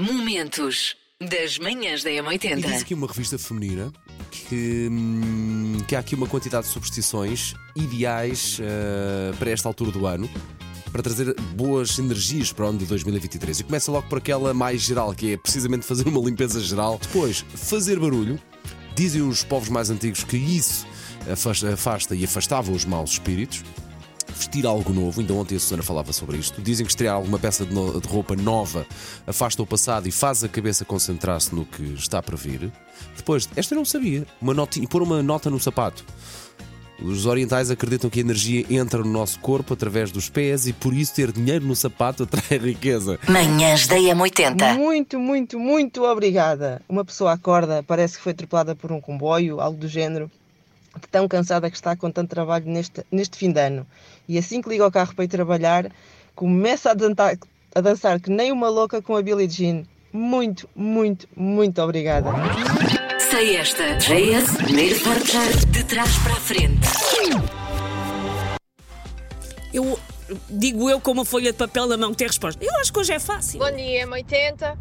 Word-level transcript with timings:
Momentos 0.00 0.96
das 1.20 1.58
manhãs 1.58 2.02
da 2.02 2.10
E 2.10 2.22
diz 2.22 2.24
M80. 2.24 2.80
aqui 2.80 2.94
uma 2.94 3.06
revista 3.06 3.38
feminina 3.38 3.92
que, 4.30 4.88
hum, 4.90 5.76
que 5.86 5.94
há 5.94 5.98
aqui 5.98 6.14
uma 6.14 6.26
quantidade 6.26 6.66
de 6.66 6.72
superstições 6.72 7.52
ideais 7.76 8.58
eh, 8.62 9.34
para 9.38 9.50
esta 9.50 9.68
altura 9.68 9.90
do 9.90 10.06
ano. 10.06 10.28
Para 10.90 11.02
trazer 11.02 11.38
boas 11.54 11.98
energias 11.98 12.50
para 12.50 12.64
o 12.64 12.68
ano 12.70 12.78
de 12.78 12.86
2023. 12.86 13.60
E 13.60 13.64
começa 13.64 13.92
logo 13.92 14.08
por 14.08 14.16
aquela 14.16 14.54
mais 14.54 14.80
geral, 14.80 15.14
que 15.14 15.34
é 15.34 15.36
precisamente 15.36 15.84
fazer 15.84 16.08
uma 16.08 16.20
limpeza 16.22 16.58
geral. 16.60 16.98
Depois, 17.00 17.44
fazer 17.54 18.00
barulho. 18.00 18.40
Dizem 18.96 19.20
os 19.20 19.44
povos 19.44 19.68
mais 19.68 19.90
antigos 19.90 20.24
que 20.24 20.38
isso 20.38 20.86
afasta, 21.30 21.74
afasta 21.74 22.16
e 22.16 22.24
afastava 22.24 22.72
os 22.72 22.86
maus 22.86 23.12
espíritos. 23.12 23.62
Vestir 24.40 24.66
algo 24.66 24.90
novo, 24.90 25.20
ainda 25.20 25.34
ontem 25.34 25.56
a 25.56 25.60
Susana 25.60 25.82
falava 25.82 26.14
sobre 26.14 26.38
isto. 26.38 26.62
Dizem 26.62 26.86
que 26.86 26.90
estrear 26.92 27.14
alguma 27.14 27.38
peça 27.38 27.66
de, 27.66 27.74
no- 27.74 28.00
de 28.00 28.08
roupa 28.08 28.34
nova 28.34 28.86
afasta 29.26 29.62
o 29.62 29.66
passado 29.66 30.08
e 30.08 30.10
faz 30.10 30.42
a 30.42 30.48
cabeça 30.48 30.82
concentrar-se 30.82 31.54
no 31.54 31.66
que 31.66 31.82
está 31.92 32.22
para 32.22 32.36
vir. 32.38 32.72
Depois, 33.14 33.46
esta 33.54 33.74
eu 33.74 33.76
não 33.78 33.84
sabia, 33.84 34.26
uma 34.40 34.54
notinha, 34.54 34.88
pôr 34.88 35.02
uma 35.02 35.22
nota 35.22 35.50
no 35.50 35.60
sapato. 35.60 36.02
Os 37.02 37.26
orientais 37.26 37.70
acreditam 37.70 38.08
que 38.08 38.18
a 38.20 38.22
energia 38.22 38.64
entra 38.70 39.00
no 39.00 39.10
nosso 39.10 39.38
corpo 39.40 39.72
através 39.74 40.10
dos 40.10 40.28
pés 40.30 40.66
e 40.66 40.72
por 40.72 40.92
isso 40.94 41.14
ter 41.14 41.32
dinheiro 41.32 41.66
no 41.66 41.76
sapato 41.76 42.22
atrai 42.24 42.58
riqueza. 42.58 43.18
Manhãs 43.28 43.86
da 43.86 43.96
M80. 43.96 44.74
Muito, 44.74 45.18
muito, 45.18 45.58
muito 45.58 46.02
obrigada. 46.04 46.80
Uma 46.88 47.04
pessoa 47.04 47.32
acorda, 47.32 47.82
parece 47.82 48.16
que 48.16 48.22
foi 48.22 48.32
atropelada 48.32 48.74
por 48.74 48.90
um 48.90 49.00
comboio, 49.02 49.60
algo 49.60 49.78
do 49.78 49.88
género, 49.88 50.30
tão 51.10 51.28
cansada 51.28 51.70
que 51.70 51.76
está 51.76 51.96
com 51.96 52.10
tanto 52.10 52.30
trabalho 52.30 52.66
neste, 52.66 53.04
neste 53.10 53.36
fim 53.36 53.52
de 53.52 53.60
ano. 53.60 53.86
E 54.28 54.38
assim 54.38 54.60
que 54.60 54.68
liga 54.68 54.86
o 54.86 54.90
carro 54.90 55.14
para 55.14 55.24
ir 55.24 55.28
trabalhar, 55.28 55.90
começa 56.34 56.90
a 56.90 56.94
dançar, 56.94 57.36
a 57.74 57.80
dançar 57.80 58.20
que 58.20 58.30
nem 58.30 58.52
uma 58.52 58.68
louca 58.68 59.00
com 59.00 59.16
a 59.16 59.22
Billie 59.22 59.48
Jean. 59.48 59.84
Muito, 60.12 60.68
muito, 60.74 61.28
muito 61.36 61.80
obrigada. 61.80 62.30
Sei 63.30 63.56
esta. 63.56 63.96
JS, 63.96 64.56
primeiro 64.56 65.00
portar 65.00 65.56
de 65.70 65.84
trás 65.84 66.18
para 66.18 66.32
a 66.32 66.36
frente. 66.36 66.88
Eu 69.72 69.98
digo 70.48 70.90
eu 70.90 71.00
com 71.00 71.12
uma 71.12 71.24
folha 71.24 71.52
de 71.52 71.58
papel 71.58 71.86
na 71.86 71.96
mão 71.96 72.10
que 72.10 72.18
tem 72.18 72.26
resposta. 72.26 72.64
Eu 72.64 72.74
acho 72.80 72.92
que 72.92 72.98
hoje 72.98 73.12
é 73.12 73.20
fácil. 73.20 73.60
Bom 73.60 73.70
dia, 73.70 74.06
M80. 74.06 74.76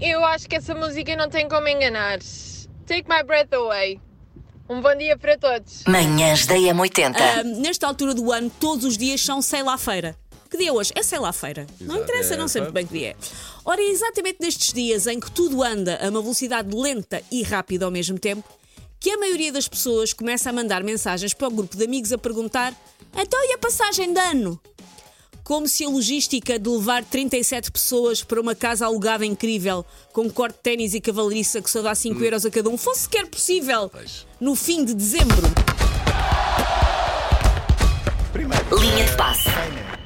Eu 0.00 0.24
acho 0.24 0.48
que 0.48 0.56
essa 0.56 0.74
música 0.74 1.14
não 1.14 1.28
tem 1.28 1.46
como 1.46 1.68
enganar. 1.68 2.18
Take 2.86 3.06
my 3.08 3.22
breath 3.22 3.52
away. 3.52 4.00
Um 4.70 4.80
bom 4.80 4.94
dia 4.96 5.18
para 5.18 5.36
todos. 5.36 5.82
Manhãs 5.88 6.46
da 6.46 6.54
M80. 6.54 7.16
Ah, 7.16 7.42
nesta 7.42 7.88
altura 7.88 8.14
do 8.14 8.30
ano, 8.30 8.48
todos 8.60 8.84
os 8.84 8.96
dias 8.96 9.20
são 9.20 9.42
sei 9.42 9.64
lá 9.64 9.76
feira. 9.76 10.14
Que 10.48 10.56
dia 10.56 10.68
é 10.68 10.72
hoje? 10.72 10.92
É 10.94 11.02
sei 11.02 11.18
lá 11.18 11.32
feira. 11.32 11.66
Não 11.80 11.96
Exato, 11.96 12.02
interessa, 12.04 12.34
é 12.34 12.36
não 12.36 12.46
sei 12.46 12.60
essa. 12.60 12.70
muito 12.70 12.74
bem 12.74 12.86
que 12.86 12.96
dia 12.96 13.08
é. 13.08 13.16
Ora, 13.64 13.80
é 13.80 13.86
exatamente 13.86 14.38
nestes 14.40 14.72
dias 14.72 15.08
em 15.08 15.18
que 15.18 15.28
tudo 15.28 15.64
anda 15.64 15.98
a 16.00 16.08
uma 16.08 16.22
velocidade 16.22 16.72
lenta 16.72 17.20
e 17.32 17.42
rápida 17.42 17.84
ao 17.84 17.90
mesmo 17.90 18.16
tempo, 18.16 18.48
que 19.00 19.10
a 19.10 19.18
maioria 19.18 19.52
das 19.52 19.66
pessoas 19.66 20.12
começa 20.12 20.50
a 20.50 20.52
mandar 20.52 20.84
mensagens 20.84 21.34
para 21.34 21.48
o 21.48 21.50
grupo 21.50 21.76
de 21.76 21.84
amigos 21.84 22.12
a 22.12 22.18
perguntar: 22.18 22.72
então 23.16 23.42
e 23.50 23.54
a 23.54 23.58
passagem 23.58 24.12
de 24.12 24.20
ano? 24.20 24.60
Como 25.50 25.66
se 25.66 25.84
a 25.84 25.88
logística 25.88 26.60
de 26.60 26.68
levar 26.70 27.04
37 27.04 27.72
pessoas 27.72 28.22
para 28.22 28.40
uma 28.40 28.54
casa 28.54 28.86
alugada 28.86 29.26
incrível, 29.26 29.84
com 30.12 30.30
corte 30.30 30.54
de 30.54 30.60
ténis 30.60 30.94
e 30.94 31.00
cavalariça 31.00 31.60
que 31.60 31.68
só 31.68 31.82
dá 31.82 31.92
5 31.92 32.22
euros 32.22 32.46
a 32.46 32.50
cada 32.52 32.70
um, 32.70 32.78
fosse 32.78 33.00
sequer 33.00 33.26
possível 33.26 33.90
no 34.40 34.54
fim 34.54 34.84
de 34.84 34.94
dezembro. 34.94 35.42
Linha 38.80 39.04
de 39.04 39.16
passe. 39.16 39.48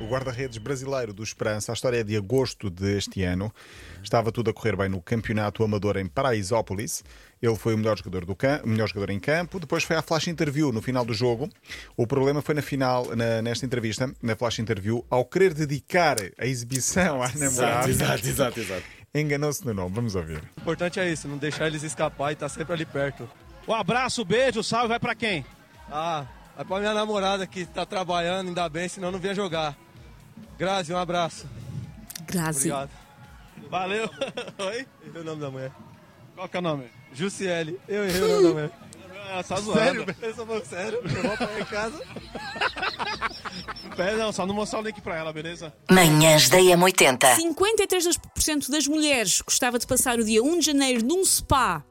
O 0.00 0.06
guarda-redes 0.06 0.56
brasileiro 0.58 1.12
do 1.12 1.22
Esperança, 1.22 1.72
a 1.72 1.74
história 1.74 1.98
é 2.00 2.02
de 2.02 2.16
agosto 2.16 2.70
deste 2.70 3.22
ano. 3.22 3.52
Estava 4.02 4.32
tudo 4.32 4.48
a 4.50 4.52
correr 4.54 4.74
bem 4.74 4.88
no 4.88 5.00
campeonato 5.00 5.62
amador 5.62 5.98
em 5.98 6.06
Paraisópolis. 6.06 7.04
Ele 7.40 7.54
foi 7.54 7.74
o 7.74 7.78
melhor 7.78 7.98
jogador, 7.98 8.24
do 8.24 8.34
cam- 8.34 8.62
o 8.64 8.68
melhor 8.68 8.88
jogador 8.88 9.10
em 9.12 9.20
campo. 9.20 9.60
Depois 9.60 9.84
foi 9.84 9.96
à 9.96 10.02
flash 10.02 10.28
interview 10.28 10.72
no 10.72 10.80
final 10.80 11.04
do 11.04 11.12
jogo. 11.12 11.50
O 11.96 12.06
problema 12.06 12.40
foi 12.40 12.54
na 12.54 12.62
final, 12.62 13.14
na- 13.14 13.42
nesta 13.42 13.66
entrevista, 13.66 14.10
na 14.22 14.34
flash 14.34 14.58
interview, 14.58 15.04
ao 15.10 15.22
querer 15.24 15.52
dedicar 15.52 16.16
a 16.38 16.46
exibição 16.46 17.22
à 17.22 17.28
namorada, 17.36 17.90
exato, 17.90 18.26
exato. 18.26 18.60
enganou-se 19.14 19.64
no 19.66 19.74
nome. 19.74 19.94
Vamos 19.94 20.14
ouvir. 20.14 20.42
O 20.56 20.60
importante 20.62 20.98
é 20.98 21.10
isso, 21.12 21.28
não 21.28 21.36
deixar 21.36 21.66
eles 21.66 21.82
escapar 21.82 22.30
e 22.30 22.32
estar 22.32 22.48
sempre 22.48 22.72
ali 22.72 22.86
perto. 22.86 23.28
Um 23.68 23.74
abraço, 23.74 24.24
beijo, 24.24 24.62
salve, 24.62 24.88
vai 24.88 24.98
pra 24.98 25.14
quem? 25.14 25.44
Ah, 25.90 26.24
vai 26.56 26.64
pra 26.64 26.78
minha 26.80 26.94
namorada 26.94 27.46
que 27.46 27.66
tá 27.66 27.84
trabalhando, 27.84 28.48
ainda 28.48 28.66
bem, 28.68 28.88
senão 28.88 29.10
não 29.12 29.18
vinha 29.18 29.34
jogar. 29.34 29.76
Grazi, 30.60 30.92
um 30.92 30.98
abraço. 30.98 31.48
Grazi. 32.26 32.70
Obrigado. 32.70 32.90
Valeu. 33.70 34.10
Oi? 34.60 34.86
Errei 35.06 35.22
o 35.22 35.24
nome 35.24 35.40
da 35.40 35.50
mulher. 35.50 35.72
Qual 36.34 36.46
que 36.50 36.56
é 36.58 36.60
o 36.60 36.62
nome? 36.62 36.84
Jussiele. 37.14 37.80
Eu 37.88 38.04
errei 38.04 38.20
o 38.20 38.28
nome 38.28 38.42
da 38.42 38.48
mulher. 38.50 38.70
Ah, 39.32 39.44
só 39.44 39.54
zoando. 39.60 39.78
Sério? 39.78 40.16
Eu 40.22 40.34
sou 40.34 40.44
falando 40.44 40.64
sério. 40.64 40.98
Eu 41.04 41.22
vou 41.22 41.36
pra 41.36 41.60
em 41.60 41.64
casa. 41.64 42.02
Pera, 43.96 44.16
não, 44.16 44.32
só 44.32 44.44
não 44.44 44.52
mostrar 44.52 44.80
o 44.80 44.82
link 44.82 45.00
pra 45.00 45.16
ela, 45.16 45.32
beleza? 45.32 45.72
Manhãs 45.88 46.48
da 46.48 46.58
M80. 46.58 47.36
53% 47.36 48.70
das 48.70 48.88
mulheres 48.88 49.40
gostava 49.40 49.78
de 49.78 49.86
passar 49.86 50.18
o 50.18 50.24
dia 50.24 50.42
1 50.42 50.58
de 50.58 50.66
janeiro 50.66 51.06
num 51.06 51.24
spa 51.24 51.84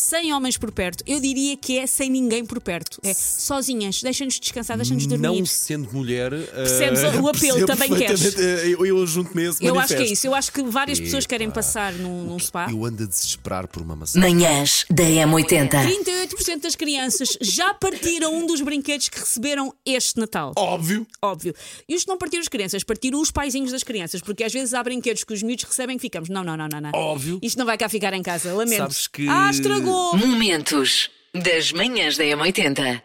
sem 0.00 0.32
homens 0.32 0.56
por 0.56 0.72
perto. 0.72 1.04
Eu 1.06 1.20
diria 1.20 1.56
que 1.56 1.78
é 1.78 1.86
sem 1.86 2.08
ninguém 2.10 2.44
por 2.44 2.60
perto. 2.60 2.98
É 3.02 3.12
sozinhas. 3.12 4.02
Deixem-nos 4.02 4.38
descansar, 4.40 4.76
deixem-nos 4.76 5.06
dormir. 5.06 5.26
Não 5.26 5.46
sendo 5.46 5.92
mulher. 5.92 6.32
eh, 6.32 6.46
Percebes 6.52 7.00
o 7.02 7.28
apelo, 7.28 7.66
também 7.66 7.94
queres? 7.94 8.36
eh, 8.38 8.68
Eu, 8.68 8.86
eu 8.86 9.06
junto-me 9.06 9.44
esse 9.48 9.64
Eu 9.64 9.78
acho 9.78 9.88
que 9.88 9.94
é 9.94 9.96
manifesto. 9.98 10.12
isso. 10.14 10.26
Eu 10.26 10.34
acho 10.34 10.52
que 10.52 10.62
várias 10.62 10.98
pessoas 10.98 11.24
Epá. 11.24 11.28
querem 11.30 11.50
passar 11.50 11.92
num, 11.92 12.24
num 12.24 12.38
spa. 12.38 12.68
Eu 12.70 12.84
ando 12.84 13.02
a 13.02 13.06
desesperar 13.06 13.68
por 13.68 13.82
uma 13.82 13.94
maçã. 13.94 14.18
Manhãs 14.18 14.84
da 14.90 15.04
M80. 15.04 15.68
38% 15.70 16.60
das 16.62 16.74
crianças 16.76 17.36
já 17.40 17.74
partiram 17.74 18.34
um 18.34 18.46
dos 18.46 18.60
brinquedos 18.60 19.08
que 19.08 19.18
receberam 19.18 19.74
este 19.84 20.18
Natal. 20.18 20.52
Óbvio. 20.56 21.06
Óbvio. 21.22 21.54
E 21.88 21.94
os 21.94 22.04
que 22.04 22.08
não 22.08 22.16
partiram 22.18 22.40
as 22.42 22.48
crianças, 22.48 22.82
partiram 22.82 23.20
os 23.20 23.30
paizinhos 23.30 23.70
das 23.72 23.82
crianças, 23.82 24.20
porque 24.20 24.44
às 24.44 24.52
vezes 24.52 24.72
há 24.74 24.82
brinquedos 24.82 25.24
que 25.24 25.32
os 25.34 25.42
miúdos 25.42 25.64
recebem 25.64 25.96
que 25.96 26.02
ficamos. 26.02 26.28
Não, 26.28 26.42
não, 26.42 26.56
não, 26.56 26.68
não, 26.68 26.80
não. 26.80 26.90
Óbvio. 26.94 27.38
Isto 27.42 27.58
não 27.58 27.66
vai 27.66 27.76
cá 27.76 27.88
ficar 27.88 28.12
em 28.14 28.22
casa, 28.22 28.52
lamento. 28.54 28.78
Sabes 28.78 29.06
que- 29.06 29.28
Ah, 29.28 29.50
estragou! 29.50 29.89
Momentos 30.14 31.10
das 31.34 31.72
manhãs 31.72 32.16
da 32.16 32.24
M80. 32.24 33.02